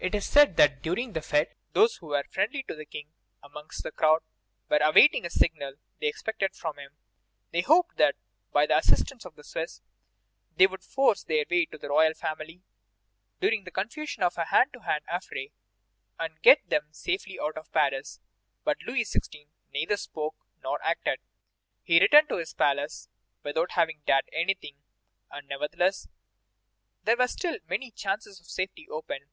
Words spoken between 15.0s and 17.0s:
affray, and get them